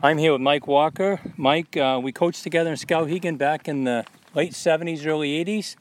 I'm 0.00 0.18
here 0.18 0.32
with 0.32 0.40
Mike 0.40 0.66
Walker. 0.68 1.20
Mike, 1.36 1.76
uh, 1.76 1.98
we 2.02 2.12
coached 2.12 2.42
together 2.44 2.70
in 2.70 2.76
Skowhegan 2.76 3.36
back 3.36 3.66
in 3.66 3.82
the 3.84 4.04
late 4.34 4.52
70s, 4.52 5.04
early 5.06 5.44
80s. 5.44 5.74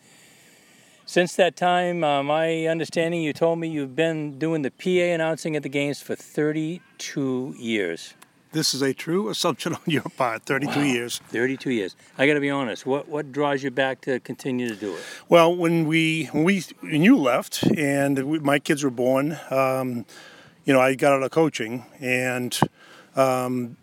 Since 1.06 1.36
that 1.36 1.56
time, 1.56 2.04
uh, 2.04 2.24
my 2.24 2.66
understanding, 2.66 3.22
you 3.22 3.32
told 3.32 3.60
me 3.60 3.70
you've 3.70 3.96
been 3.96 4.40
doing 4.40 4.64
the 4.64 4.72
PA 4.72 5.14
announcing 5.14 5.56
at 5.56 5.62
the 5.64 5.70
games 5.70 6.02
for 6.02 6.16
32 6.16 7.56
years. 7.60 8.16
This 8.54 8.74
is 8.74 8.82
a 8.82 8.92
true 8.94 9.30
assumption 9.30 9.74
on 9.76 9.82
your 9.86 10.02
part. 10.18 10.44
32 10.44 10.80
Wow. 10.80 10.86
years. 10.86 11.22
32 11.28 11.70
years. 11.70 11.96
I 12.18 12.26
got 12.26 12.34
to 12.34 12.40
be 12.40 12.50
honest. 12.50 12.86
What 12.88 13.08
what 13.08 13.32
draws 13.32 13.62
you 13.62 13.70
back 13.72 14.02
to 14.02 14.20
continue 14.22 14.68
to 14.68 14.76
do 14.76 14.96
it? 14.96 15.04
Well, 15.30 15.56
when 15.56 15.86
we 15.86 16.26
when 16.32 16.44
we 16.44 16.64
when 16.80 17.04
you 17.04 17.18
left 17.18 17.64
and 17.78 18.18
we, 18.24 18.40
my 18.40 18.58
kids 18.58 18.84
were 18.84 18.90
born, 18.90 19.38
um, 19.52 20.06
you 20.66 20.74
know, 20.74 20.82
I 20.82 20.96
got 20.96 21.14
out 21.14 21.22
of 21.24 21.30
coaching 21.32 21.86
and 22.00 22.58
um, 23.16 23.78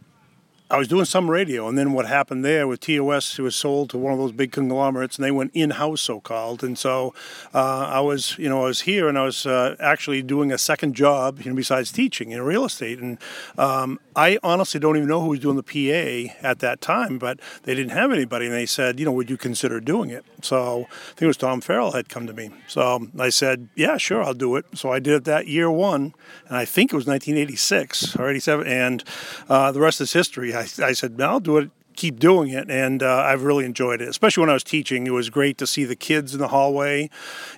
I 0.74 0.76
was 0.76 0.88
doing 0.88 1.04
some 1.04 1.30
radio, 1.30 1.68
and 1.68 1.78
then 1.78 1.92
what 1.92 2.06
happened 2.06 2.44
there 2.44 2.66
with 2.66 2.80
TOS, 2.80 3.38
it 3.38 3.42
was 3.42 3.54
sold 3.54 3.90
to 3.90 3.96
one 3.96 4.12
of 4.12 4.18
those 4.18 4.32
big 4.32 4.50
conglomerates, 4.50 5.16
and 5.16 5.24
they 5.24 5.30
went 5.30 5.52
in-house, 5.54 6.00
so-called. 6.00 6.64
And 6.64 6.76
so 6.76 7.14
uh, 7.54 7.86
I 7.92 8.00
was, 8.00 8.36
you 8.38 8.48
know, 8.48 8.62
I 8.62 8.64
was 8.64 8.80
here, 8.80 9.08
and 9.08 9.16
I 9.16 9.22
was 9.22 9.46
uh, 9.46 9.76
actually 9.78 10.20
doing 10.20 10.50
a 10.50 10.58
second 10.58 10.96
job, 10.96 11.40
you 11.42 11.52
know, 11.52 11.54
besides 11.54 11.92
teaching 11.92 12.32
in 12.32 12.42
real 12.42 12.64
estate. 12.64 12.98
And 12.98 13.18
um, 13.56 14.00
I 14.16 14.36
honestly 14.42 14.80
don't 14.80 14.96
even 14.96 15.08
know 15.08 15.20
who 15.20 15.28
was 15.28 15.38
doing 15.38 15.54
the 15.54 15.62
PA 15.62 16.34
at 16.42 16.58
that 16.58 16.80
time, 16.80 17.18
but 17.18 17.38
they 17.62 17.76
didn't 17.76 17.92
have 17.92 18.10
anybody, 18.10 18.46
and 18.46 18.54
they 18.54 18.66
said, 18.66 18.98
you 18.98 19.06
know, 19.06 19.12
would 19.12 19.30
you 19.30 19.36
consider 19.36 19.78
doing 19.78 20.10
it? 20.10 20.24
So 20.42 20.88
I 20.90 21.10
think 21.10 21.22
it 21.22 21.26
was 21.28 21.36
Tom 21.36 21.60
Farrell 21.60 21.92
had 21.92 22.08
come 22.08 22.26
to 22.26 22.32
me. 22.32 22.50
So 22.66 23.06
I 23.16 23.28
said, 23.28 23.68
yeah, 23.76 23.96
sure, 23.96 24.24
I'll 24.24 24.34
do 24.34 24.56
it. 24.56 24.66
So 24.74 24.90
I 24.90 24.98
did 24.98 25.14
it 25.14 25.24
that 25.26 25.46
year 25.46 25.70
one, 25.70 26.14
and 26.48 26.56
I 26.56 26.64
think 26.64 26.92
it 26.92 26.96
was 26.96 27.06
1986 27.06 28.16
or 28.16 28.28
87, 28.28 28.66
and 28.66 29.04
uh, 29.48 29.70
the 29.70 29.80
rest 29.80 30.00
is 30.00 30.12
history. 30.12 30.52
I, 30.52 30.63
I 30.80 30.92
said, 30.92 31.20
I'll 31.20 31.40
do 31.40 31.58
it 31.58 31.70
keep 31.96 32.18
doing 32.18 32.50
it 32.50 32.70
and 32.70 33.02
uh, 33.02 33.18
i've 33.28 33.42
really 33.42 33.64
enjoyed 33.64 34.00
it 34.00 34.08
especially 34.08 34.40
when 34.42 34.50
i 34.50 34.54
was 34.54 34.64
teaching. 34.64 35.06
It 35.06 35.10
was 35.10 35.30
great 35.30 35.58
to 35.58 35.66
see 35.66 35.84
the 35.84 35.96
kids 35.96 36.34
in 36.34 36.40
the 36.40 36.48
hallway 36.48 37.10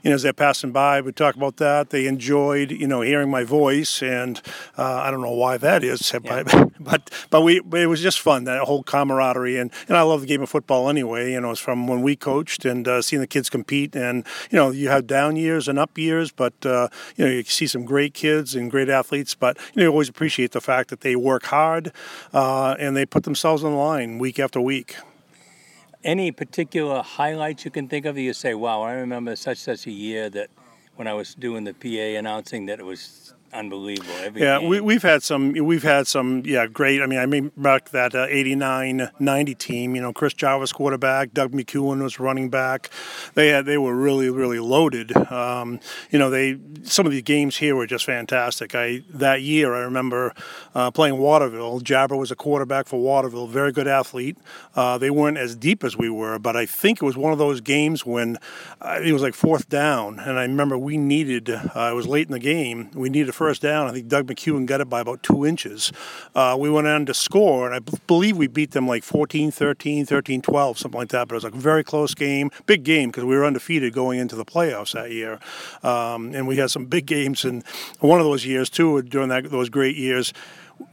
you 0.03 0.11
know 0.11 0.15
as 0.15 0.23
they're 0.23 0.33
passing 0.33 0.73
by. 0.73 1.01
We 1.01 1.12
talk 1.12 1.34
about 1.37 1.56
that. 1.59 1.91
They 1.91 2.06
enjoyed 2.06 2.70
you 2.70 2.87
know 2.87 3.01
hearing 3.01 3.31
my 3.31 3.45
voice 3.45 4.03
and 4.03 4.41
uh, 4.78 5.01
i 5.05 5.11
don't 5.11 5.23
know 5.23 5.33
why 5.33 5.56
that 5.59 5.83
is 5.84 6.12
Yeah. 6.25 6.67
but 6.81 7.11
but 7.31 7.43
we 7.43 7.61
but 7.61 7.81
it 7.81 7.87
was 7.87 8.01
just 8.03 8.20
fun 8.20 8.45
that 8.45 8.62
whole 8.62 8.83
camaraderie 8.83 9.59
and 9.59 9.70
and 9.89 9.97
i 9.97 10.03
love 10.03 10.20
the 10.23 10.27
game 10.27 10.43
of 10.43 10.48
football 10.50 10.89
anyway. 10.89 11.33
You 11.33 11.41
know 11.41 11.50
it's 11.50 11.61
from 11.61 11.87
when 11.87 12.03
we 12.03 12.17
coached 12.17 12.65
and 12.65 12.87
uh, 12.89 13.03
seeing 13.03 13.21
the 13.21 13.27
kids 13.27 13.48
compete 13.50 13.95
and 13.97 14.25
you 14.50 14.56
know 14.56 14.71
you 14.71 14.89
have 14.89 15.06
down 15.06 15.37
years 15.37 15.69
and 15.69 15.78
up 15.78 15.97
years 15.98 16.33
but 16.33 16.55
uh, 16.65 16.89
you 17.17 17.25
know 17.25 17.31
you 17.31 17.43
see 17.45 17.67
some 17.67 17.84
great 17.84 18.15
kids 18.15 18.55
and 18.55 18.71
great 18.71 18.89
athletes 18.89 19.34
but 19.34 19.56
you 19.75 19.77
know 19.77 19.83
you 19.84 19.91
always 19.91 20.09
appreciate 20.09 20.53
the 20.53 20.61
fact 20.61 20.91
that 20.91 21.00
they 21.00 21.17
work 21.17 21.45
hard 21.45 21.93
uh, 22.33 22.75
and 22.78 22.97
they 22.97 23.06
put 23.06 23.25
themselves 23.25 23.62
on 23.65 23.73
the 23.73 23.78
line 23.78 24.19
week 24.27 24.41
after 24.41 24.61
week. 24.61 24.97
Any 26.03 26.33
particular 26.33 27.01
highlights 27.01 27.65
you 27.65 27.71
can 27.71 27.87
think 27.87 28.07
of 28.07 28.19
you 28.19 28.33
say, 28.33 28.55
wow, 28.55 28.83
I 28.83 28.95
remember 28.95 29.37
such 29.37 29.59
such 29.59 29.87
a 29.87 29.93
year 29.93 30.29
that 30.31 30.51
when 30.97 31.07
I 31.07 31.15
was 31.15 31.37
doing 31.37 31.63
the 31.63 31.73
PA 31.73 32.19
announcing 32.19 32.67
that 32.67 32.81
it 32.81 32.85
was 32.85 33.35
unbelievable. 33.57 34.12
Every 34.23 34.43
Yeah, 34.43 34.59
game. 34.61 34.69
we, 34.69 34.81
we've 34.81 35.03
had 35.03 35.23
some. 35.23 35.53
We've 35.53 35.83
had 35.83 36.07
some. 36.07 36.43
Yeah, 36.45 36.67
great. 36.67 37.03
I 37.03 37.07
mean, 37.07 37.19
I 37.19 37.27
mean 37.27 37.53
back 37.57 37.91
that 37.91 38.15
uh, 38.15 38.27
89, 38.29 39.11
90 39.19 39.55
team. 39.55 39.95
You 39.97 40.03
know, 40.03 40.12
Chris 40.12 40.35
Jarvis 40.35 40.73
quarterback, 40.73 41.33
Doug 41.33 41.53
McEwen 41.53 42.03
was 42.03 42.21
running 42.21 42.51
back. 42.51 42.91
They 43.34 43.49
had 43.49 43.67
they 43.67 43.79
were 43.79 43.95
really 43.95 44.31
really 44.31 44.61
loaded. 44.61 45.17
Um, 45.31 45.81
you 46.11 46.19
know, 46.19 46.31
they 46.31 46.59
some 46.83 47.07
of 47.07 47.12
the 47.12 47.23
games 47.23 47.57
here 47.57 47.75
were 47.77 47.87
just 47.87 48.05
fantastic. 48.05 48.75
I 48.75 49.03
that 49.11 49.43
year 49.43 49.75
I 49.75 49.81
remember 49.81 50.34
uh, 50.75 50.91
playing 50.91 51.19
Waterville. 51.19 51.81
Jabber 51.81 52.17
was 52.17 52.31
a 52.31 52.37
quarterback 52.37 52.87
for 52.87 53.01
Waterville, 53.01 53.47
very 53.47 53.73
good 53.73 53.89
athlete. 53.89 54.37
Uh, 54.75 54.99
they 54.99 55.11
weren't 55.11 55.39
as 55.39 55.57
deep 55.57 55.83
as 55.84 55.97
we 55.97 56.11
were, 56.11 56.39
but 56.39 56.57
I 56.57 56.67
think 56.67 57.01
it 57.01 57.05
was 57.05 57.17
one 57.17 57.33
of 57.33 57.39
those 57.39 57.61
games 57.61 58.05
when 58.05 58.39
uh, 58.81 59.01
it 59.03 59.12
was 59.12 59.23
like 59.23 59.34
fourth 59.34 59.69
down, 59.69 60.19
and 60.19 60.39
I 60.39 60.43
remember 60.43 60.77
we 60.77 60.97
needed. 60.97 61.49
Uh, 61.50 61.88
it 61.93 61.94
was 61.94 62.06
late 62.06 62.27
in 62.27 62.33
the 62.33 62.38
game. 62.38 62.91
We 62.94 63.09
needed 63.09 63.28
a 63.28 63.33
first 63.33 63.46
down. 63.55 63.87
I 63.87 63.93
think 63.93 64.09
Doug 64.09 64.27
McEwen 64.27 64.67
got 64.67 64.81
it 64.81 64.89
by 64.89 65.01
about 65.01 65.23
two 65.23 65.47
inches. 65.47 65.93
Uh, 66.34 66.57
we 66.59 66.69
went 66.69 66.87
on 66.87 67.07
to 67.07 67.15
score, 67.15 67.67
and 67.67 67.75
I 67.75 67.79
b- 67.79 67.99
believe 68.07 68.37
we 68.37 68.47
beat 68.47 68.73
them 68.73 68.87
like 68.87 69.05
14 69.05 69.51
13, 69.51 70.05
13 70.07 70.43
12, 70.43 70.79
something 70.79 70.99
like 70.99 71.09
that. 71.11 71.29
But 71.29 71.34
it 71.34 71.43
was 71.43 71.45
a 71.45 71.51
very 71.51 71.85
close 71.85 72.15
game, 72.15 72.51
big 72.67 72.83
game 72.83 73.11
because 73.11 73.25
we 73.25 73.37
were 73.37 73.45
undefeated 73.45 73.93
going 73.93 74.19
into 74.19 74.37
the 74.37 74.45
playoffs 74.45 74.93
that 74.93 75.11
year. 75.11 75.39
Um, 75.83 76.35
and 76.35 76.47
we 76.47 76.56
had 76.56 76.71
some 76.71 76.87
big 76.87 77.06
games. 77.06 77.45
And 77.45 77.65
one 78.01 78.21
of 78.21 78.27
those 78.27 78.45
years, 78.45 78.69
too, 78.69 79.03
during 79.03 79.29
that, 79.29 79.51
those 79.51 79.69
great 79.69 79.97
years, 79.97 80.33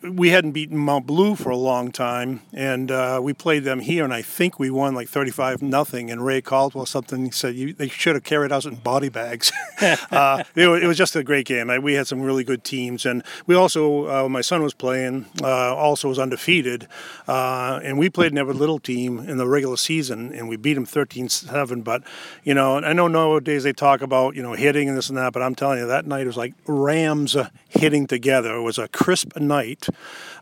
we 0.02 0.30
hadn't 0.30 0.52
beaten 0.52 0.78
Mount 0.78 1.06
Blue 1.06 1.36
for 1.36 1.50
a 1.50 1.58
long 1.58 1.92
time, 1.92 2.42
and 2.52 2.92
uh, 2.92 3.20
we 3.24 3.34
played 3.34 3.64
them 3.64 3.80
here, 3.80 4.04
and 4.04 4.14
I 4.14 4.22
think 4.22 4.60
we 4.60 4.70
won 4.70 4.94
like 4.94 5.08
thirty-five 5.08 5.62
nothing. 5.62 6.12
And 6.12 6.26
Ray 6.26 6.42
Caldwell 6.42 6.86
something 6.86 7.32
said 7.32 7.56
they 7.78 7.88
should 7.88 8.16
have 8.16 8.24
carried 8.24 8.52
us 8.52 8.66
in 8.66 8.76
body 8.76 9.10
bags. 9.10 9.52
uh, 9.82 10.44
it, 10.56 10.68
was, 10.68 10.84
it 10.84 10.88
was 10.88 10.98
just 10.98 11.16
a 11.16 11.24
great 11.24 11.46
game. 11.46 11.70
I, 11.70 11.80
we 11.80 11.94
had 11.94 12.08
some 12.08 12.22
really 12.22 12.44
good 12.44 12.64
teams, 12.64 13.06
and 13.06 13.24
we 13.48 13.56
also 13.56 14.26
uh, 14.26 14.30
my 14.30 14.42
son 14.42 14.62
was 14.62 14.74
playing, 14.74 15.26
uh, 15.42 15.76
also 15.76 16.10
was 16.10 16.20
undefeated, 16.20 16.88
uh, 17.28 17.80
and 17.84 17.98
we 17.98 18.10
played 18.10 18.32
another 18.34 18.54
little 18.54 18.80
team 18.80 19.20
in 19.20 19.38
the 19.38 19.48
regular 19.48 19.78
season, 19.78 20.34
and 20.34 20.50
we 20.50 20.58
beat 20.58 20.74
them 20.74 20.86
13-7. 20.86 21.84
But 21.84 22.04
you 22.44 22.54
know, 22.54 22.78
I 22.78 22.94
know 22.94 23.08
nowadays 23.08 23.64
they 23.64 23.74
talk 23.74 24.02
about 24.02 24.36
you 24.36 24.44
know 24.44 24.54
hitting 24.54 24.90
and 24.90 24.98
this 24.98 25.10
and 25.10 25.18
that, 25.18 25.32
but 25.34 25.42
I'm 25.42 25.56
telling 25.56 25.80
you 25.80 25.88
that 25.88 26.06
night 26.06 26.28
was 26.28 26.38
like 26.38 26.54
Rams 26.68 27.38
hitting 27.70 28.06
together. 28.06 28.56
It 28.56 28.62
was 28.62 28.78
a 28.78 28.88
crisp 28.90 29.38
night. 29.38 29.73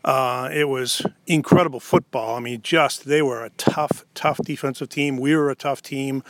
Uh, 0.04 0.48
it 0.52 0.68
was 0.68 1.02
incredible 1.26 1.80
football. 1.80 2.36
I 2.36 2.40
mean, 2.40 2.60
just 2.62 3.04
they 3.04 3.22
were 3.22 3.44
a 3.44 3.50
tough, 3.50 4.04
tough 4.14 4.38
defensive 4.38 4.88
team. 4.88 5.16
We 5.16 5.36
were 5.36 5.50
a 5.50 5.54
tough 5.54 5.82
team, 5.82 6.22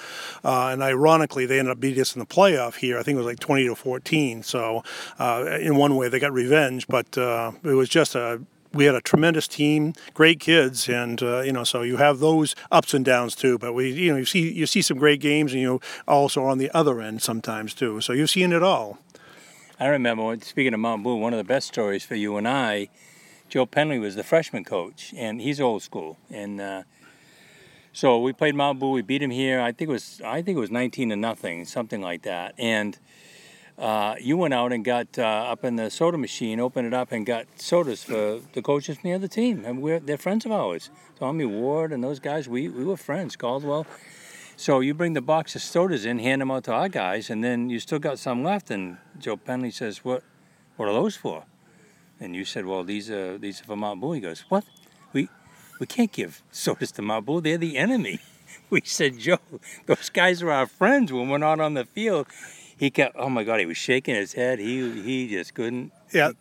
uh, 0.44 0.68
and 0.68 0.82
ironically, 0.82 1.46
they 1.46 1.58
ended 1.58 1.72
up 1.72 1.80
beating 1.80 2.00
us 2.00 2.14
in 2.14 2.20
the 2.20 2.26
playoff 2.26 2.76
here. 2.76 2.98
I 2.98 3.02
think 3.02 3.16
it 3.16 3.18
was 3.18 3.26
like 3.26 3.41
twenty 3.41 3.66
to 3.66 3.74
fourteen. 3.74 4.42
So, 4.42 4.82
uh, 5.18 5.58
in 5.60 5.76
one 5.76 5.96
way, 5.96 6.08
they 6.08 6.18
got 6.18 6.32
revenge, 6.32 6.86
but 6.86 7.16
uh, 7.16 7.52
it 7.64 7.74
was 7.74 7.88
just 7.88 8.14
a 8.14 8.42
we 8.74 8.84
had 8.86 8.94
a 8.94 9.00
tremendous 9.00 9.46
team, 9.46 9.92
great 10.14 10.41
kids, 10.41 10.88
and 10.88 11.22
uh, 11.22 11.41
you 11.41 11.52
know, 11.52 11.64
so 11.64 11.82
you 11.82 11.98
have 11.98 12.18
those 12.18 12.54
ups 12.70 12.94
and 12.94 13.04
downs 13.04 13.34
too. 13.34 13.58
But 13.58 13.74
we, 13.74 13.92
you 13.92 14.12
know, 14.12 14.18
you 14.18 14.24
see 14.24 14.50
you 14.52 14.66
see 14.66 14.82
some 14.82 14.98
great 14.98 15.20
games, 15.20 15.52
and 15.52 15.60
you 15.60 15.80
also 16.08 16.44
on 16.44 16.58
the 16.58 16.70
other 16.72 17.00
end 17.00 17.22
sometimes 17.22 17.74
too. 17.74 18.00
So 18.00 18.12
you've 18.12 18.30
seen 18.30 18.52
it 18.52 18.62
all. 18.62 18.98
I 19.82 19.88
remember, 19.88 20.37
speaking 20.43 20.75
of 20.75 20.78
Mount 20.78 21.03
Blue, 21.03 21.16
one 21.16 21.32
of 21.32 21.38
the 21.38 21.44
best 21.44 21.66
stories 21.66 22.04
for 22.04 22.15
you 22.15 22.37
and 22.37 22.47
I, 22.47 22.88
Joe 23.48 23.66
Penley 23.66 23.98
was 23.98 24.15
the 24.15 24.22
freshman 24.22 24.62
coach, 24.62 25.12
and 25.16 25.41
he's 25.41 25.60
old 25.60 25.82
school. 25.82 26.19
And 26.31 26.60
uh, 26.60 26.82
so 27.92 28.21
we 28.21 28.32
played 28.32 28.54
Mount 28.54 28.78
Blue. 28.78 28.92
We 28.92 29.03
beat 29.03 29.21
him 29.21 29.32
here. 29.32 29.60
I 29.60 29.72
think 29.72 29.88
it 29.88 29.92
was 29.92 30.21
I 30.25 30.41
think 30.41 30.56
it 30.56 30.60
was 30.60 30.71
19 30.71 31.09
to 31.09 31.16
nothing, 31.16 31.65
something 31.65 32.00
like 32.00 32.22
that. 32.22 32.54
And 32.59 32.97
uh, 33.76 34.15
you 34.21 34.37
went 34.37 34.54
out 34.54 34.72
and 34.72 34.84
got 34.84 35.19
uh, 35.19 35.22
up 35.25 35.65
in 35.65 35.75
the 35.75 35.91
soda 35.91 36.16
machine, 36.16 36.60
opened 36.60 36.87
it 36.87 36.94
up, 36.94 37.10
and 37.10 37.26
got 37.26 37.47
sodas 37.56 38.04
for 38.04 38.38
the 38.53 38.62
coaches 38.62 38.98
from 38.98 39.10
the 39.10 39.15
other 39.16 39.26
team. 39.26 39.65
And 39.65 39.82
we're 39.82 39.98
they're 39.98 40.16
friends 40.16 40.47
of 40.47 40.53
ours. 40.53 40.91
Tommy 41.19 41.44
Ward 41.44 41.91
and 41.91 42.04
those 42.04 42.21
guys. 42.21 42.48
We 42.48 42.69
we 42.69 42.84
were 42.84 42.97
friends. 42.97 43.34
Caldwell. 43.34 43.88
So 44.62 44.78
you 44.78 44.94
bring 44.94 45.14
the 45.14 45.20
box 45.20 45.56
of 45.56 45.62
sodas 45.62 46.06
in, 46.06 46.20
hand 46.20 46.40
them 46.40 46.52
out 46.52 46.62
to 46.64 46.72
our 46.72 46.88
guys, 46.88 47.30
and 47.30 47.42
then 47.42 47.68
you 47.68 47.80
still 47.80 47.98
got 47.98 48.20
some 48.20 48.44
left. 48.44 48.70
And 48.70 48.98
Joe 49.18 49.36
Penley 49.36 49.72
says, 49.72 50.04
"What, 50.04 50.22
what 50.76 50.88
are 50.88 50.92
those 50.92 51.16
for?" 51.16 51.46
And 52.20 52.36
you 52.36 52.44
said, 52.44 52.64
"Well, 52.64 52.84
these 52.84 53.10
are 53.10 53.38
these 53.38 53.60
are 53.60 53.64
for 53.64 53.76
Mount 53.76 54.00
Blue." 54.00 54.12
He 54.12 54.20
goes, 54.20 54.44
"What? 54.48 54.62
We 55.12 55.28
we 55.80 55.86
can't 55.86 56.12
give 56.12 56.44
sodas 56.52 56.92
to 56.92 57.02
Mount 57.02 57.26
Blue. 57.26 57.40
They're 57.40 57.58
the 57.58 57.76
enemy." 57.76 58.20
We 58.70 58.82
said, 58.84 59.18
"Joe, 59.18 59.40
those 59.86 60.10
guys 60.10 60.44
are 60.44 60.52
our 60.52 60.68
friends." 60.68 61.12
When 61.12 61.28
we're 61.28 61.38
not 61.38 61.58
on 61.58 61.74
the 61.74 61.84
field, 61.84 62.28
he 62.76 62.88
kept. 62.88 63.16
Oh 63.18 63.28
my 63.28 63.42
God, 63.42 63.58
he 63.58 63.66
was 63.66 63.76
shaking 63.76 64.14
his 64.14 64.34
head. 64.34 64.60
He 64.60 65.02
he 65.02 65.28
just 65.28 65.54
couldn't. 65.54 65.90
Yeah. 66.12 66.32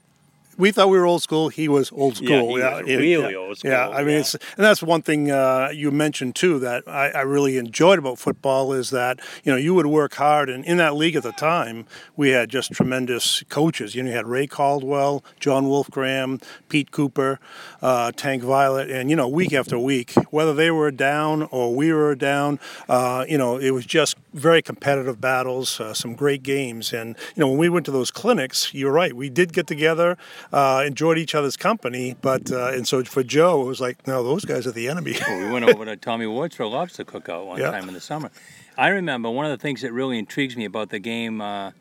We 0.57 0.71
thought 0.71 0.89
we 0.89 0.97
were 0.99 1.05
old 1.05 1.23
school. 1.23 1.49
He 1.49 1.67
was 1.67 1.91
old 1.91 2.19
Yeah, 2.19 2.27
school. 2.39 2.55
he 2.55 2.61
was 2.63 2.85
really 2.85 3.35
old 3.35 3.57
school, 3.57 3.71
Yeah, 3.71 3.89
I 3.89 3.99
mean, 4.03 4.13
yeah. 4.15 4.19
it's 4.19 4.33
and 4.33 4.41
that's 4.57 4.83
one 4.83 5.01
thing 5.01 5.31
uh, 5.31 5.69
you 5.73 5.91
mentioned 5.91 6.35
too 6.35 6.59
that 6.59 6.83
I, 6.87 7.09
I 7.09 7.21
really 7.21 7.57
enjoyed 7.57 7.99
about 7.99 8.19
football 8.19 8.73
is 8.73 8.89
that 8.91 9.19
you 9.43 9.51
know 9.51 9.57
you 9.57 9.73
would 9.73 9.87
work 9.87 10.15
hard, 10.15 10.49
and 10.49 10.63
in 10.65 10.77
that 10.77 10.95
league 10.95 11.15
at 11.15 11.23
the 11.23 11.31
time 11.31 11.85
we 12.15 12.29
had 12.29 12.49
just 12.49 12.71
tremendous 12.73 13.43
coaches. 13.49 13.95
You 13.95 14.03
know, 14.03 14.09
you 14.09 14.15
had 14.15 14.27
Ray 14.27 14.47
Caldwell, 14.47 15.23
John 15.39 15.65
Wolfgram, 15.65 16.41
Pete 16.69 16.91
Cooper, 16.91 17.39
uh, 17.81 18.11
Tank 18.11 18.43
Violet, 18.43 18.89
and 18.91 19.09
you 19.09 19.15
know, 19.15 19.27
week 19.27 19.53
after 19.53 19.79
week, 19.79 20.13
whether 20.31 20.53
they 20.53 20.69
were 20.71 20.91
down 20.91 21.43
or 21.51 21.73
we 21.73 21.91
were 21.93 22.13
down, 22.15 22.59
uh, 22.89 23.25
you 23.27 23.37
know, 23.37 23.57
it 23.57 23.71
was 23.71 23.85
just 23.85 24.15
very 24.33 24.61
competitive 24.61 25.19
battles, 25.19 25.79
uh, 25.79 25.93
some 25.93 26.13
great 26.15 26.43
games, 26.43 26.93
and 26.93 27.15
you 27.35 27.41
know, 27.41 27.47
when 27.47 27.57
we 27.57 27.69
went 27.69 27.85
to 27.85 27.91
those 27.91 28.11
clinics, 28.11 28.73
you're 28.73 28.91
right, 28.91 29.13
we 29.15 29.29
did 29.29 29.53
get 29.53 29.67
together, 29.67 30.17
uh, 30.51 30.83
enjoyed 30.85 31.17
each 31.17 31.35
other's 31.35 31.57
company, 31.57 32.15
but 32.21 32.51
uh, 32.51 32.71
and 32.73 32.87
so 32.87 33.03
for 33.03 33.23
Joe, 33.23 33.61
it 33.61 33.65
was 33.65 33.81
like, 33.81 34.05
no, 34.07 34.23
those 34.23 34.45
guys 34.45 34.65
are 34.67 34.71
the 34.71 34.87
enemy. 34.87 35.15
Well, 35.27 35.39
we 35.39 35.51
went 35.51 35.65
over 35.69 35.85
to 35.85 35.95
Tommy 35.95 36.27
Ward's 36.27 36.55
for 36.55 36.63
a 36.63 36.67
lobster 36.67 37.03
cookout 37.03 37.45
one 37.47 37.59
Yeah. 37.59 37.71
time 37.71 37.87
in 37.87 37.93
the 37.93 38.01
summer. 38.01 38.31
I 38.77 38.89
remember 38.89 39.29
one 39.29 39.45
of 39.45 39.51
the 39.51 39.61
things 39.61 39.81
that 39.81 39.91
really 39.93 40.17
intrigues 40.17 40.55
me 40.55 40.65
about 40.65 40.89
the 40.89 40.99
game 40.99 41.41
uh, 41.41 41.71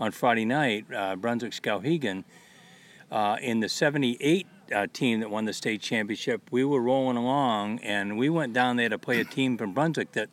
on 0.00 0.12
Friday 0.12 0.44
night, 0.44 0.86
uh, 0.94 1.16
Brunswick 1.16 1.52
Skowhegan, 1.52 2.24
uh, 3.10 3.36
in 3.40 3.60
the 3.60 3.68
78 3.68 4.46
uh, 4.74 4.86
team 4.92 5.20
that 5.20 5.30
won 5.30 5.44
the 5.46 5.52
state 5.52 5.80
championship. 5.80 6.42
We 6.50 6.64
were 6.64 6.80
rolling 6.80 7.16
along, 7.16 7.78
and 7.80 8.18
we 8.18 8.28
went 8.28 8.52
down 8.52 8.76
there 8.76 8.88
to 8.88 8.98
play 8.98 9.20
a 9.20 9.24
team 9.24 9.56
from 9.56 9.72
Brunswick 9.72 10.12
that 10.12 10.28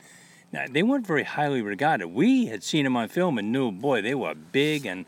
they 0.71 0.83
weren't 0.83 1.05
very 1.05 1.23
highly 1.23 1.61
regarded. 1.61 2.07
We 2.07 2.45
had 2.45 2.63
seen 2.63 2.85
them 2.85 2.95
on 2.95 3.09
film 3.09 3.37
and 3.37 3.51
knew, 3.51 3.71
boy, 3.71 4.01
they 4.01 4.15
were 4.15 4.33
big 4.35 4.85
and 4.85 5.05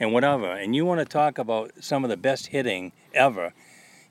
and 0.00 0.12
whatever. 0.12 0.50
And 0.50 0.74
you 0.74 0.84
want 0.84 0.98
to 0.98 1.04
talk 1.04 1.38
about 1.38 1.70
some 1.80 2.02
of 2.02 2.10
the 2.10 2.16
best 2.16 2.48
hitting 2.48 2.92
ever. 3.14 3.52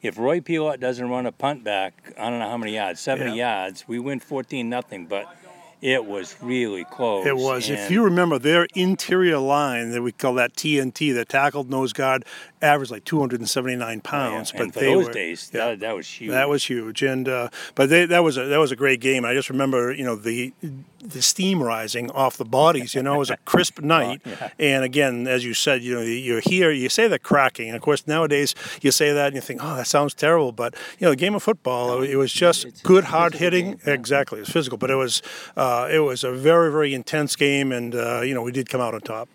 If 0.01 0.17
Roy 0.17 0.39
Pilotte 0.39 0.79
doesn't 0.79 1.09
run 1.09 1.25
a 1.25 1.31
punt 1.33 1.65
back, 1.65 2.13
I 2.17 2.29
don't 2.29 2.39
know 2.39 2.49
how 2.49 2.57
many 2.57 2.75
yards, 2.75 3.01
70 3.01 3.31
yeah. 3.31 3.63
yards, 3.63 3.85
we 3.87 3.99
win 3.99 4.21
14 4.21 4.69
nothing. 4.69 5.07
But 5.07 5.35
it 5.81 6.05
was 6.05 6.35
really 6.41 6.83
close. 6.83 7.25
It 7.25 7.37
was. 7.37 7.69
if 7.69 7.89
you 7.89 8.03
remember, 8.03 8.37
their 8.37 8.67
interior 8.75 9.37
line 9.37 9.91
that 9.91 10.01
we 10.01 10.11
call 10.11 10.33
that 10.33 10.53
TNT, 10.53 11.13
the 11.13 11.23
tackled 11.23 11.69
nose 11.69 11.93
guard, 11.93 12.25
averaged 12.61 12.91
like 12.91 13.05
279 13.05 14.01
pounds. 14.01 14.51
Yeah, 14.53 14.63
but 14.63 14.73
they 14.73 14.93
those 14.93 15.07
were, 15.07 15.13
days, 15.13 15.49
yeah, 15.53 15.67
that, 15.67 15.79
that, 15.79 15.95
was 15.95 16.07
huge. 16.07 16.31
That 16.31 16.49
was 16.49 16.65
huge, 16.65 17.01
and 17.01 17.29
uh, 17.29 17.49
but 17.75 17.89
they, 17.89 18.05
that 18.05 18.23
was 18.23 18.37
a 18.37 18.45
that 18.45 18.57
was 18.57 18.73
a 18.73 18.75
great 18.75 18.99
game. 18.99 19.23
I 19.23 19.33
just 19.33 19.49
remember, 19.49 19.93
you 19.93 20.03
know, 20.03 20.15
the 20.15 20.51
the 21.01 21.21
steam 21.21 21.61
rising 21.61 22.11
off 22.11 22.37
the 22.37 22.45
bodies. 22.45 22.93
You 22.93 23.03
know, 23.03 23.15
it 23.15 23.19
was 23.19 23.29
a 23.29 23.37
crisp 23.37 23.79
night, 23.81 24.21
oh, 24.25 24.29
yeah. 24.29 24.49
and 24.59 24.83
again, 24.83 25.27
as 25.27 25.43
you 25.45 25.53
said, 25.53 25.81
you 25.83 25.95
know, 25.95 26.01
you 26.01 26.37
hear 26.37 26.71
you 26.71 26.89
say 26.89 27.07
the 27.07 27.19
cracking, 27.19 27.67
and 27.67 27.75
of 27.75 27.81
course 27.81 28.05
nowadays 28.07 28.55
you 28.81 28.91
say 28.91 29.13
that 29.13 29.27
and 29.27 29.35
you 29.35 29.41
think, 29.41 29.61
oh, 29.63 29.75
that 29.75 29.87
sounds 29.87 30.13
terrible, 30.13 30.51
but 30.51 30.75
you 30.99 31.05
know, 31.05 31.11
the 31.11 31.15
game 31.15 31.35
of 31.35 31.43
football, 31.43 32.01
it 32.01 32.15
was 32.15 32.31
just 32.31 32.65
it's 32.65 32.81
good 32.81 33.05
hard 33.05 33.35
hitting. 33.35 33.71
Game. 33.71 33.79
Exactly, 33.85 34.39
it 34.39 34.41
was 34.41 34.49
physical, 34.49 34.77
but 34.77 34.91
it 34.91 34.95
was 34.95 35.21
uh, 35.55 35.87
it 35.91 35.99
was 35.99 36.23
a 36.23 36.31
very 36.31 36.71
very 36.71 36.93
intense 36.93 37.35
game, 37.35 37.71
and 37.71 37.95
uh, 37.95 38.21
you 38.21 38.33
know, 38.33 38.41
we 38.41 38.51
did 38.51 38.69
come 38.69 38.81
out 38.81 38.93
on 38.93 39.01
top. 39.01 39.29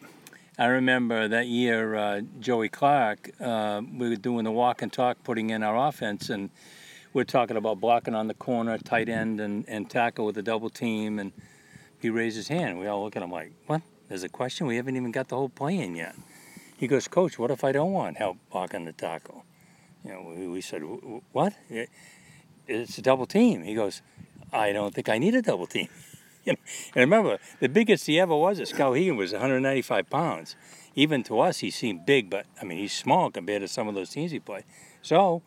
I 0.57 0.67
remember 0.67 1.27
that 1.27 1.49
year, 1.49 1.97
uh, 1.97 2.21
Joey 2.39 2.69
Clark, 2.69 3.31
uh, 3.41 3.83
we 3.99 4.09
were 4.09 4.15
doing 4.15 4.45
the 4.45 4.53
walk 4.53 4.83
and 4.83 4.93
talk, 4.93 5.21
putting 5.25 5.51
in 5.51 5.65
our 5.65 5.89
offense, 5.89 6.31
and 6.31 6.49
we're 7.13 7.25
talking 7.25 7.57
about 7.57 7.81
blocking 7.81 8.15
on 8.15 8.29
the 8.29 8.35
corner, 8.35 8.79
tight 8.79 9.09
end, 9.09 9.41
and, 9.41 9.65
and 9.69 9.91
tackle 9.91 10.27
with 10.27 10.39
a 10.39 10.43
double 10.43 10.71
team. 10.71 11.19
And 11.19 11.33
he 12.05 12.11
raised 12.11 12.37
his 12.37 12.49
hand. 12.49 12.79
We 12.79 12.87
all 12.87 13.03
look 13.03 13.17
at 13.17 13.23
him 13.23 13.31
like, 13.31 13.53
What? 13.67 13.81
There's 14.09 14.25
a 14.25 14.29
question? 14.29 14.67
We 14.67 14.77
haven't 14.77 14.95
even 14.95 15.11
got 15.11 15.29
the 15.29 15.37
whole 15.37 15.49
play 15.49 15.79
in 15.79 15.97
yet. 15.97 16.15
He 16.77 16.87
goes, 16.87 17.09
Coach, 17.09 17.39
what 17.39 17.51
if 17.51 17.65
I 17.65 17.73
don't 17.73 17.93
want 17.93 18.19
help 18.19 18.37
blocking 18.53 18.85
the 18.85 18.93
tackle? 18.93 19.47
You 20.05 20.11
know, 20.13 20.51
we, 20.51 20.61
said, 20.61 20.83
What? 21.33 21.55
It's 22.69 22.99
a 22.99 23.03
double 23.03 23.25
team. 23.25 23.63
He 23.63 23.75
goes, 23.75 24.03
I 24.53 24.71
don't 24.73 24.95
think 24.95 25.09
I 25.09 25.17
need 25.17 25.35
a 25.35 25.41
double 25.41 25.67
team. 25.67 25.89
and 26.47 26.59
remember, 26.95 27.39
the 27.61 27.71
biggest 27.71 28.07
he 28.07 28.21
ever 28.21 28.37
was 28.37 28.61
at 28.61 28.69
Skowhegan 28.69 29.17
was 29.17 29.33
195 29.33 30.11
pounds. 30.11 30.57
Even 30.95 31.23
to 31.23 31.41
us, 31.41 31.61
he 31.61 31.71
seemed 31.71 32.05
big, 32.05 32.29
but 32.29 32.45
I 32.61 32.67
mean, 32.67 32.77
he's 32.77 32.93
small 32.93 33.31
compared 33.31 33.63
to 33.63 33.69
some 33.69 33.89
of 33.89 33.95
those 33.95 34.11
teams 34.11 34.31
he 34.31 34.41
played. 34.41 34.65
So 35.01 35.41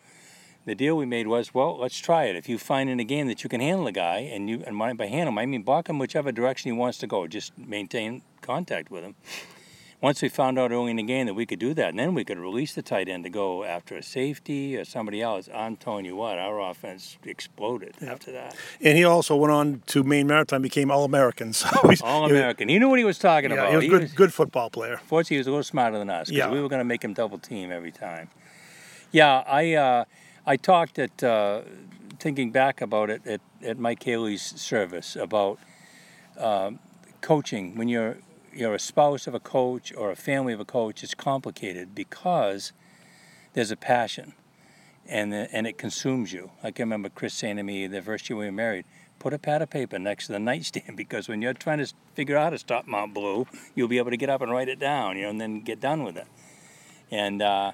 the 0.67 0.75
deal 0.75 0.95
we 0.95 1.05
made 1.05 1.27
was, 1.27 1.53
well, 1.53 1.77
let's 1.79 1.97
try 1.97 2.25
it. 2.25 2.35
If 2.35 2.47
you 2.47 2.57
find 2.57 2.89
in 2.89 2.99
a 2.99 3.03
game 3.03 3.27
that 3.27 3.43
you 3.43 3.49
can 3.49 3.61
handle 3.61 3.87
a 3.87 3.91
guy, 3.91 4.17
and 4.19 4.49
you 4.49 4.63
and 4.67 4.77
by 4.77 5.07
handle, 5.07 5.39
I 5.39 5.45
mean 5.45 5.63
block 5.63 5.89
him 5.89 5.97
whichever 5.97 6.31
direction 6.31 6.71
he 6.71 6.77
wants 6.77 6.99
to 6.99 7.07
go, 7.07 7.25
just 7.25 7.57
maintain 7.57 8.21
contact 8.41 8.91
with 8.91 9.03
him 9.03 9.15
once 10.01 10.21
we 10.21 10.29
found 10.29 10.59
out 10.59 10.71
early 10.71 10.91
in 10.91 10.97
the 10.97 11.03
game 11.03 11.25
that 11.25 11.33
we 11.33 11.45
could 11.45 11.57
do 11.59 11.73
that, 11.73 11.89
and 11.89 11.99
then 11.99 12.13
we 12.13 12.23
could 12.23 12.37
release 12.37 12.75
the 12.75 12.81
tight 12.81 13.09
end 13.09 13.23
to 13.23 13.29
go 13.29 13.63
after 13.63 13.95
a 13.95 14.03
safety 14.03 14.77
or 14.77 14.85
somebody 14.85 15.21
else, 15.21 15.49
I'm 15.53 15.75
telling 15.75 16.05
you 16.05 16.15
what, 16.15 16.37
our 16.37 16.59
offense 16.59 17.17
exploded 17.23 17.95
after 18.05 18.31
that. 18.33 18.55
And 18.79 18.95
he 18.97 19.03
also 19.03 19.35
went 19.35 19.51
on 19.51 19.81
to 19.87 20.03
Maine 20.03 20.27
Maritime, 20.27 20.61
became 20.61 20.91
All 20.91 21.03
American. 21.03 21.53
So 21.57 21.69
All 22.03 22.25
American. 22.25 22.69
He 22.69 22.77
knew 22.77 22.89
what 22.89 22.99
he 22.99 23.05
was 23.05 23.17
talking 23.17 23.49
yeah, 23.49 23.57
about. 23.57 23.69
He 23.71 23.75
was 23.75 23.85
a 23.85 23.89
good, 23.89 24.15
good 24.15 24.33
football 24.33 24.69
player. 24.69 24.97
Fortunately, 25.05 25.35
he 25.35 25.39
was 25.39 25.47
a 25.47 25.51
little 25.51 25.63
smarter 25.63 25.97
than 25.97 26.09
us 26.09 26.29
because 26.29 26.37
yeah. 26.37 26.51
we 26.51 26.61
were 26.61 26.69
going 26.69 26.79
to 26.79 26.85
make 26.85 27.03
him 27.03 27.13
double 27.13 27.39
team 27.39 27.71
every 27.71 27.91
time. 27.91 28.29
Yeah, 29.11 29.43
I 29.47 29.73
uh, 29.73 30.05
I 30.49 30.55
talked 30.55 30.97
at 30.97 31.21
uh, 31.21 31.63
thinking 32.19 32.51
back 32.51 32.79
about 32.79 33.09
it 33.09 33.27
at, 33.27 33.41
at 33.61 33.77
Mike 33.77 34.01
Haley's 34.01 34.41
service 34.41 35.17
about 35.17 35.59
um, 36.39 36.79
coaching 37.19 37.75
when 37.75 37.89
you're 37.89 38.19
you're 38.53 38.73
a 38.73 38.79
spouse 38.79 39.27
of 39.27 39.35
a 39.35 39.41
coach 39.41 39.93
or 39.93 40.09
a 40.09 40.15
family 40.15 40.53
of 40.53 40.61
a 40.61 40.65
coach, 40.65 41.03
it's 41.03 41.13
complicated 41.13 41.93
because 41.93 42.71
there's 43.53 43.71
a 43.71 43.75
passion 43.75 44.33
and, 45.05 45.31
the, 45.31 45.47
and 45.53 45.67
it 45.67 45.77
consumes 45.77 46.33
you. 46.33 46.49
I 46.63 46.71
can 46.71 46.85
remember 46.85 47.09
Chris 47.09 47.35
saying 47.35 47.57
to 47.57 47.63
me 47.63 47.85
the 47.85 48.01
first 48.01 48.27
year 48.29 48.39
we 48.39 48.45
were 48.45 48.51
married, 48.51 48.85
put 49.19 49.33
a 49.33 49.37
pad 49.37 49.61
of 49.61 49.69
paper 49.69 49.99
next 49.99 50.27
to 50.27 50.31
the 50.31 50.39
nightstand 50.39 50.95
because 50.95 51.27
when 51.27 51.41
you're 51.41 51.53
trying 51.53 51.79
to 51.79 51.93
figure 52.15 52.37
out 52.37 52.45
how 52.45 52.49
to 52.51 52.57
stop 52.57 52.87
Mount 52.87 53.13
Blue, 53.13 53.45
you'll 53.75 53.89
be 53.89 53.97
able 53.97 54.11
to 54.11 54.17
get 54.17 54.29
up 54.29 54.41
and 54.41 54.51
write 54.51 54.69
it 54.69 54.79
down, 54.79 55.17
you 55.17 55.23
know, 55.23 55.29
and 55.29 55.41
then 55.41 55.59
get 55.59 55.79
done 55.79 56.03
with 56.03 56.17
it. 56.17 56.27
And 57.11 57.41
uh, 57.41 57.73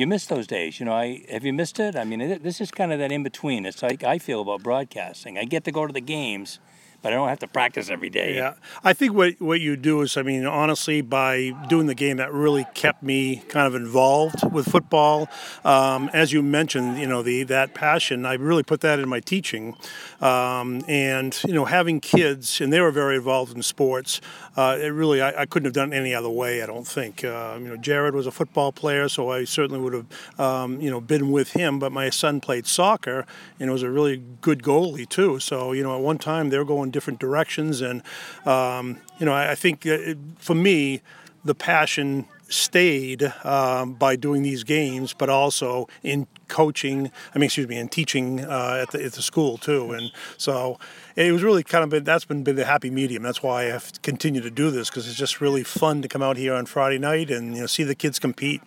you 0.00 0.06
miss 0.06 0.26
those 0.26 0.46
days, 0.46 0.80
you 0.80 0.86
know. 0.86 0.94
I 0.94 1.24
have 1.30 1.44
you 1.44 1.52
missed 1.52 1.78
it? 1.78 1.94
I 1.94 2.04
mean, 2.04 2.42
this 2.42 2.60
is 2.60 2.70
kind 2.70 2.92
of 2.92 2.98
that 2.98 3.12
in 3.12 3.22
between. 3.22 3.66
It's 3.66 3.82
like 3.82 4.02
I 4.02 4.18
feel 4.18 4.40
about 4.40 4.62
broadcasting. 4.62 5.38
I 5.38 5.44
get 5.44 5.64
to 5.64 5.72
go 5.72 5.86
to 5.86 5.92
the 5.92 6.00
games 6.00 6.58
but 7.02 7.12
I 7.12 7.16
don't 7.16 7.28
have 7.28 7.38
to 7.40 7.48
practice 7.48 7.90
every 7.90 8.10
day. 8.10 8.36
Yeah, 8.36 8.54
I 8.84 8.92
think 8.92 9.14
what 9.14 9.40
what 9.40 9.60
you 9.60 9.76
do 9.76 10.02
is, 10.02 10.16
I 10.16 10.22
mean, 10.22 10.44
honestly, 10.46 11.00
by 11.00 11.50
doing 11.68 11.86
the 11.86 11.94
game, 11.94 12.18
that 12.18 12.32
really 12.32 12.66
kept 12.74 13.02
me 13.02 13.42
kind 13.48 13.66
of 13.66 13.74
involved 13.74 14.50
with 14.52 14.70
football. 14.70 15.28
Um, 15.64 16.10
as 16.12 16.32
you 16.32 16.42
mentioned, 16.42 16.98
you 16.98 17.06
know, 17.06 17.22
the 17.22 17.42
that 17.44 17.74
passion, 17.74 18.26
I 18.26 18.34
really 18.34 18.62
put 18.62 18.80
that 18.82 18.98
in 18.98 19.08
my 19.08 19.20
teaching, 19.20 19.76
um, 20.20 20.82
and 20.88 21.38
you 21.44 21.54
know, 21.54 21.64
having 21.64 22.00
kids, 22.00 22.60
and 22.60 22.72
they 22.72 22.80
were 22.80 22.90
very 22.90 23.16
involved 23.16 23.54
in 23.56 23.62
sports. 23.62 24.20
Uh, 24.56 24.76
it 24.80 24.88
really, 24.88 25.22
I, 25.22 25.42
I, 25.42 25.46
couldn't 25.46 25.66
have 25.66 25.74
done 25.74 25.92
any 25.92 26.12
other 26.12 26.28
way. 26.28 26.62
I 26.62 26.66
don't 26.66 26.86
think. 26.86 27.24
Uh, 27.24 27.56
you 27.58 27.68
know, 27.68 27.76
Jared 27.76 28.14
was 28.14 28.26
a 28.26 28.32
football 28.32 28.72
player, 28.72 29.08
so 29.08 29.30
I 29.30 29.44
certainly 29.44 29.80
would 29.80 29.94
have, 29.94 30.40
um, 30.40 30.80
you 30.80 30.90
know, 30.90 31.00
been 31.00 31.30
with 31.30 31.52
him. 31.52 31.78
But 31.78 31.92
my 31.92 32.10
son 32.10 32.40
played 32.40 32.66
soccer, 32.66 33.26
and 33.58 33.70
was 33.70 33.82
a 33.82 33.90
really 33.90 34.22
good 34.40 34.62
goalie 34.62 35.08
too. 35.08 35.38
So 35.38 35.72
you 35.72 35.82
know, 35.82 35.94
at 35.94 36.02
one 36.02 36.18
time 36.18 36.50
they 36.50 36.58
were 36.58 36.64
different 36.90 37.18
directions. 37.18 37.80
And, 37.80 38.02
um, 38.44 38.98
you 39.18 39.26
know, 39.26 39.32
I, 39.32 39.52
I 39.52 39.54
think 39.54 39.86
it, 39.86 40.18
for 40.38 40.54
me, 40.54 41.00
the 41.44 41.54
passion 41.54 42.26
stayed 42.48 43.32
um, 43.44 43.94
by 43.94 44.16
doing 44.16 44.42
these 44.42 44.64
games, 44.64 45.14
but 45.14 45.30
also 45.30 45.88
in 46.02 46.26
coaching. 46.48 47.10
I 47.34 47.38
mean, 47.38 47.44
excuse 47.44 47.68
me, 47.68 47.78
in 47.78 47.88
teaching 47.88 48.40
uh, 48.44 48.80
at, 48.82 48.90
the, 48.90 49.04
at 49.04 49.12
the 49.12 49.22
school 49.22 49.56
too. 49.56 49.92
And 49.92 50.12
so 50.36 50.78
it 51.16 51.32
was 51.32 51.42
really 51.42 51.62
kind 51.62 51.84
of 51.84 51.90
been 51.90 52.04
that's 52.04 52.24
been, 52.24 52.42
been 52.42 52.56
the 52.56 52.64
happy 52.64 52.90
medium. 52.90 53.22
That's 53.22 53.42
why 53.42 53.72
I've 53.72 54.02
continued 54.02 54.42
to 54.42 54.50
do 54.50 54.70
this 54.70 54.90
because 54.90 55.08
it's 55.08 55.16
just 55.16 55.40
really 55.40 55.62
fun 55.62 56.02
to 56.02 56.08
come 56.08 56.22
out 56.22 56.36
here 56.36 56.54
on 56.54 56.66
Friday 56.66 56.98
night 56.98 57.30
and 57.30 57.54
you 57.54 57.60
know 57.62 57.66
see 57.66 57.84
the 57.84 57.94
kids 57.94 58.18
compete. 58.18 58.60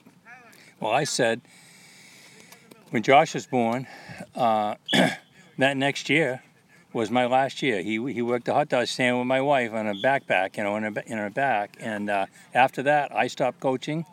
Well, 0.79 0.91
I 0.91 1.03
said 1.03 1.41
when 2.89 3.03
Josh 3.03 3.33
was 3.33 3.45
born, 3.45 3.87
uh, 4.35 4.75
that 5.57 5.77
next 5.77 6.09
year 6.09 6.41
was 6.93 7.09
my 7.09 7.25
last 7.25 7.62
year. 7.62 7.81
He 7.81 7.93
he 8.13 8.21
worked 8.21 8.45
the 8.45 8.53
hot 8.53 8.69
dog 8.69 8.88
stand 8.88 9.17
with 9.17 9.27
my 9.27 9.41
wife 9.41 9.73
on 9.73 9.88
a 9.88 9.95
backpack, 9.95 10.57
you 10.57 10.63
know, 10.63 10.75
in 10.77 10.83
her, 10.83 11.03
in 11.05 11.17
her 11.17 11.29
back. 11.29 11.75
And 11.79 12.09
uh, 12.09 12.27
after 12.53 12.83
that, 12.83 13.13
I 13.15 13.27
stopped 13.27 13.59
coaching, 13.59 14.05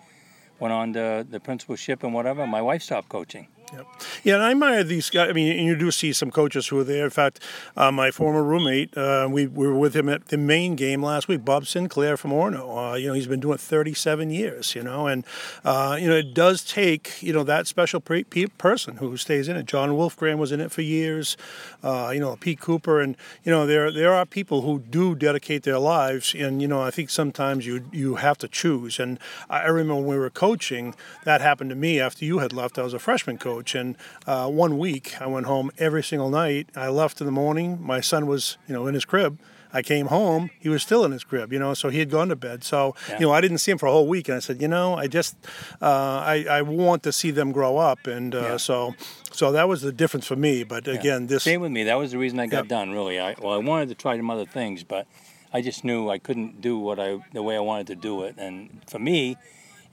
went 0.59 0.73
on 0.73 0.93
to 0.95 1.27
the 1.29 1.41
principalship 1.41 2.03
and 2.03 2.15
whatever. 2.15 2.47
My 2.47 2.63
wife 2.63 2.83
stopped 2.83 3.09
coaching. 3.09 3.49
Yep. 3.73 3.87
Yeah, 4.25 4.35
and 4.35 4.43
I 4.43 4.51
admire 4.51 4.83
these 4.83 5.11
guys. 5.11 5.31
I 5.31 5.33
mean, 5.33 5.65
you 5.65 5.77
do 5.77 5.93
see 5.93 6.13
some 6.13 6.33
coaches 6.33 6.67
who 6.69 6.81
are 6.81 6.85
there. 6.85 7.05
In 7.05 7.11
fact, 7.11 7.39
uh, 7.77 7.93
my 7.93 8.11
former 8.11 8.43
roommate, 8.43 8.97
uh, 8.97 9.29
we, 9.31 9.47
we 9.47 9.67
were 9.67 9.77
with 9.77 9.95
him 9.95 10.09
at 10.09 10.27
the 10.27 10.37
main 10.37 10.75
game 10.75 11.03
last 11.05 11.29
week, 11.29 11.45
Bob 11.45 11.67
Sinclair 11.67 12.17
from 12.17 12.33
Orono. 12.33 12.93
Uh, 12.93 12.97
you 12.97 13.07
know, 13.07 13.15
he's 13.15 13.29
been 13.29 13.39
doing 13.39 13.55
it 13.55 13.61
37 13.61 14.31
years, 14.31 14.75
you 14.75 14.83
know, 14.83 15.07
and, 15.07 15.25
uh, 15.65 15.97
you 16.01 16.09
know, 16.09 16.17
it 16.17 16.35
does 16.35 16.65
take, 16.65 17.23
you 17.23 17.33
know, 17.33 17.45
that 17.45 17.69
special 17.69 18.01
pre- 18.01 18.25
pe- 18.25 18.47
person 18.59 18.97
who 18.97 19.17
stays 19.17 19.47
in 19.47 19.57
it. 19.57 19.67
John 19.67 19.91
Wolfgram 19.91 20.39
was 20.39 20.51
in 20.51 20.61
it 20.61 20.73
for 20.73 20.83
years, 20.83 21.37
uh, 21.85 22.11
you 22.13 22.19
know, 22.19 22.37
Pete 22.37 22.61
Cooper. 22.61 23.01
And, 23.01 23.17
you 23.45 23.53
know, 23.53 23.67
there 23.67 23.93
there 23.93 24.13
are 24.13 24.27
people 24.27 24.63
who 24.63 24.81
do 24.81 25.15
dedicate 25.15 25.63
their 25.63 25.79
lives. 25.79 26.35
And, 26.37 26.61
you 26.61 26.67
know, 26.67 26.83
I 26.83 26.91
think 26.91 27.09
sometimes 27.09 27.67
you, 27.67 27.85
you 27.93 28.17
have 28.17 28.37
to 28.39 28.49
choose. 28.49 28.99
And 28.99 29.21
I 29.49 29.67
remember 29.67 29.95
when 29.97 30.07
we 30.07 30.19
were 30.19 30.31
coaching, 30.31 30.97
that 31.25 31.41
happened 31.41 31.71
to 31.71 31.77
me 31.77 32.01
after 32.01 32.25
you 32.25 32.39
had 32.39 32.53
left. 32.53 32.77
I 32.77 32.83
was 32.83 32.95
a 32.95 32.99
freshman 32.99 33.39
coach 33.39 33.60
coach. 33.61 33.75
And 33.75 33.97
uh, 34.27 34.49
one 34.49 34.79
week, 34.79 35.21
I 35.21 35.27
went 35.27 35.47
home 35.47 35.71
every 35.79 36.03
single 36.03 36.31
night. 36.31 36.69
I 36.75 36.89
left 36.89 37.21
in 37.21 37.27
the 37.27 37.33
morning. 37.33 37.79
My 37.81 38.01
son 38.01 38.27
was, 38.27 38.57
you 38.67 38.75
know, 38.75 38.87
in 38.87 38.95
his 38.95 39.05
crib. 39.05 39.39
I 39.73 39.83
came 39.83 40.07
home, 40.07 40.51
he 40.59 40.69
was 40.69 40.83
still 40.83 41.05
in 41.05 41.13
his 41.13 41.23
crib, 41.23 41.53
you 41.53 41.59
know, 41.61 41.75
so 41.75 41.91
he 41.91 42.01
had 42.01 42.11
gone 42.11 42.29
to 42.31 42.35
bed. 42.35 42.65
So, 42.65 42.97
yeah. 43.09 43.21
you 43.21 43.27
know, 43.27 43.33
I 43.33 43.41
didn't 43.41 43.59
see 43.59 43.71
him 43.71 43.79
for 43.79 43.87
a 43.87 43.93
whole 43.93 44.09
week. 44.09 44.29
And 44.29 44.35
I 44.35 44.41
said, 44.41 44.61
you 44.61 44.67
know, 44.67 44.97
I 44.97 45.07
just, 45.07 45.37
uh, 45.81 45.85
I, 45.87 46.45
I 46.51 46.63
want 46.63 47.05
to 47.05 47.13
see 47.13 47.31
them 47.31 47.53
grow 47.53 47.79
up. 47.79 48.09
And 48.09 48.35
uh, 48.35 48.41
yeah. 48.41 48.57
so, 48.57 48.97
so 49.31 49.53
that 49.53 49.69
was 49.69 49.81
the 49.81 49.93
difference 49.93 50.27
for 50.27 50.35
me. 50.35 50.65
But 50.65 50.89
again, 50.89 51.29
this. 51.29 51.45
Same 51.45 51.61
with 51.61 51.71
me. 51.71 51.85
That 51.85 51.99
was 51.99 52.11
the 52.11 52.19
reason 52.19 52.41
I 52.41 52.49
got 52.49 52.67
done, 52.67 52.91
really. 52.91 53.21
I, 53.21 53.37
well, 53.41 53.53
I 53.53 53.59
wanted 53.59 53.91
to 53.91 53.95
try 53.95 54.17
some 54.17 54.29
other 54.29 54.45
things, 54.45 54.83
but 54.83 55.07
I 55.53 55.63
just 55.63 55.85
knew 55.85 56.11
I 56.11 56.19
couldn't 56.19 56.61
do 56.61 56.77
what 56.77 56.99
I, 56.99 57.23
the 57.33 57.45
way 57.45 57.55
I 57.55 57.61
wanted 57.61 57.87
to 57.87 57.95
do 57.95 58.25
it. 58.25 58.35
And 58.39 58.83
for 58.89 58.99
me, 58.99 59.37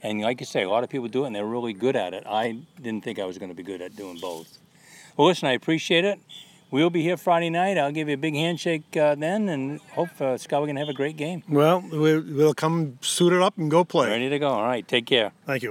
and 0.02 0.20
like 0.20 0.40
you 0.40 0.46
say, 0.46 0.62
a 0.62 0.68
lot 0.68 0.84
of 0.84 0.90
people 0.90 1.08
do 1.08 1.24
it 1.24 1.28
and 1.28 1.36
they're 1.36 1.44
really 1.44 1.72
good 1.72 1.96
at 1.96 2.14
it. 2.14 2.24
I 2.26 2.58
didn't 2.80 3.04
think 3.04 3.18
I 3.18 3.24
was 3.24 3.38
going 3.38 3.50
to 3.50 3.54
be 3.54 3.62
good 3.62 3.82
at 3.82 3.96
doing 3.96 4.18
both. 4.20 4.58
Well, 5.16 5.28
listen, 5.28 5.48
I 5.48 5.52
appreciate 5.52 6.04
it. 6.04 6.20
We'll 6.70 6.90
be 6.90 7.02
here 7.02 7.16
Friday 7.16 7.48
night. 7.48 7.78
I'll 7.78 7.90
give 7.92 8.08
you 8.08 8.14
a 8.14 8.18
big 8.18 8.34
handshake 8.34 8.94
uh, 8.94 9.14
then 9.14 9.48
and 9.48 9.80
hope 9.92 10.20
uh, 10.20 10.36
Scott, 10.36 10.60
we're 10.60 10.66
going 10.66 10.76
to 10.76 10.80
have 10.80 10.90
a 10.90 10.94
great 10.94 11.16
game. 11.16 11.42
Well, 11.48 11.82
we'll 11.90 12.52
come 12.52 12.98
suit 13.00 13.32
it 13.32 13.40
up 13.40 13.56
and 13.56 13.70
go 13.70 13.84
play. 13.84 14.08
Ready 14.10 14.28
to 14.28 14.38
go. 14.38 14.48
All 14.48 14.66
right. 14.66 14.86
Take 14.86 15.06
care. 15.06 15.32
Thank 15.46 15.62
you. 15.62 15.66